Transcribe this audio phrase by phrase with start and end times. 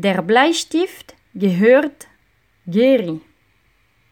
[0.00, 2.06] Der Bleistift gehört
[2.68, 3.20] Geri.